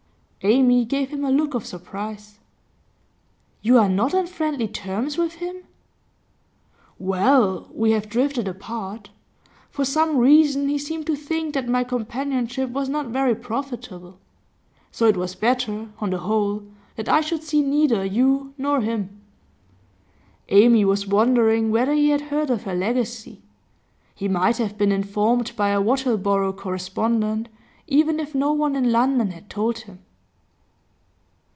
Amy 0.43 0.85
gave 0.85 1.09
him 1.09 1.23
a 1.23 1.29
look 1.29 1.53
of 1.53 1.63
surprise. 1.67 2.39
'You 3.61 3.77
are 3.77 3.87
not 3.87 4.15
on 4.15 4.25
friendly 4.25 4.67
terms 4.67 5.15
with 5.15 5.33
him?' 5.33 5.65
'Well, 6.97 7.69
we 7.71 7.91
have 7.91 8.09
drifted 8.09 8.47
apart. 8.47 9.11
For 9.69 9.85
some 9.85 10.17
reason 10.17 10.67
he 10.67 10.79
seemed 10.79 11.05
to 11.05 11.15
think 11.15 11.53
that 11.53 11.69
my 11.69 11.83
companionship 11.83 12.71
was 12.71 12.89
not 12.89 13.05
very 13.09 13.35
profitable. 13.35 14.17
So 14.91 15.05
it 15.05 15.15
was 15.15 15.35
better, 15.35 15.89
on 15.99 16.09
the 16.09 16.17
whole, 16.17 16.63
that 16.95 17.07
I 17.07 17.21
should 17.21 17.43
see 17.43 17.61
neither 17.61 18.03
you 18.03 18.55
nor 18.57 18.81
him.' 18.81 19.21
Amy 20.49 20.83
was 20.83 21.05
wondering 21.05 21.69
whether 21.69 21.93
he 21.93 22.09
had 22.09 22.21
heard 22.33 22.49
of 22.49 22.63
her 22.63 22.73
legacy. 22.73 23.43
He 24.15 24.27
might 24.27 24.57
have 24.57 24.75
been 24.75 24.91
informed 24.91 25.55
by 25.55 25.69
a 25.69 25.79
Wattleborough 25.79 26.57
correspondent, 26.57 27.47
even 27.85 28.19
if 28.19 28.33
no 28.33 28.51
one 28.51 28.75
in 28.75 28.91
London 28.91 29.29
had 29.33 29.47
told 29.47 29.77
him. 29.81 29.99